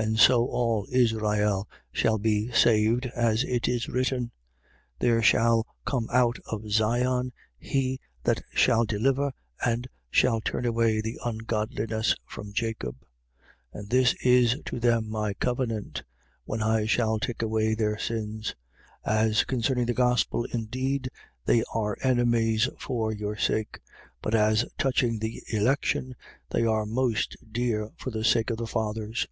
11:26. 0.00 0.08
And 0.08 0.18
so 0.18 0.46
all 0.46 0.86
Israel 0.90 1.68
should 1.92 2.22
be 2.22 2.50
saved, 2.50 3.06
as 3.14 3.44
it 3.44 3.68
is 3.68 3.88
written: 3.88 4.32
There 4.98 5.22
shall 5.22 5.64
come 5.84 6.08
out 6.10 6.40
of 6.46 6.68
Sion, 6.72 7.32
he 7.56 8.00
that 8.24 8.42
shall 8.52 8.84
deliver 8.84 9.30
and 9.64 9.86
shall 10.10 10.40
turn 10.40 10.64
away 10.64 11.00
ungodliness 11.24 12.16
from 12.26 12.52
Jacob. 12.52 12.96
11:27. 13.72 13.78
And 13.78 13.90
this 13.90 14.14
is 14.24 14.56
to 14.64 14.80
them 14.80 15.08
my 15.08 15.34
covenant: 15.34 16.02
when 16.46 16.62
I 16.62 16.86
shall 16.86 17.20
take 17.20 17.42
away 17.42 17.74
their 17.74 17.98
sins. 17.98 18.56
11:28. 19.06 19.14
As 19.28 19.44
concerning 19.44 19.86
the 19.86 19.94
gospel, 19.94 20.46
indeed, 20.46 21.10
they 21.44 21.62
are 21.72 21.96
enemies 22.02 22.68
for 22.76 23.12
your 23.12 23.36
sake: 23.36 23.78
but 24.20 24.34
as 24.34 24.64
touching 24.78 25.20
the 25.20 25.40
election, 25.52 26.16
they 26.50 26.64
are 26.64 26.86
most 26.86 27.36
dear 27.52 27.90
for 27.96 28.10
the 28.10 28.24
sake 28.24 28.50
of 28.50 28.56
the 28.56 28.66
fathers. 28.66 29.28